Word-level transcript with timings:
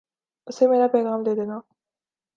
اسے 0.47 0.67
میرا 0.67 0.87
پیغام 0.93 1.19
دے 1.25 1.33
دینا 1.37 1.57